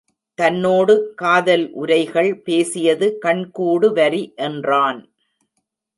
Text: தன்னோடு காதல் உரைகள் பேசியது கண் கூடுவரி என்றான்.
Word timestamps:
தன்னோடு 0.39 0.93
காதல் 1.15 1.65
உரைகள் 1.73 2.31
பேசியது 2.41 3.09
கண் 3.17 3.43
கூடுவரி 3.59 4.23
என்றான். 4.47 5.01